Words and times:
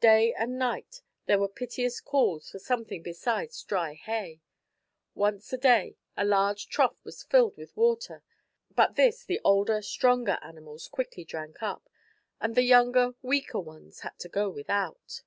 Day 0.00 0.34
and 0.34 0.58
night 0.58 1.02
there 1.26 1.38
were 1.38 1.46
piteous 1.46 2.00
calls 2.00 2.50
for 2.50 2.58
something 2.58 3.00
besides 3.00 3.62
dry 3.62 3.94
hay. 3.94 4.40
Once 5.14 5.52
a 5.52 5.56
day 5.56 5.96
a 6.16 6.24
large 6.24 6.66
trough 6.66 6.96
was 7.04 7.22
filled 7.22 7.56
with 7.56 7.76
water, 7.76 8.24
but 8.74 8.96
this 8.96 9.22
the 9.22 9.40
older, 9.44 9.80
stronger 9.80 10.38
animals 10.42 10.88
quickly 10.88 11.24
drank 11.24 11.62
up, 11.62 11.88
and 12.40 12.56
the 12.56 12.62
younger, 12.64 13.12
weaker 13.22 13.60
ones 13.60 14.00
had 14.00 14.18
to 14.18 14.28
go 14.28 14.50
without. 14.50 15.22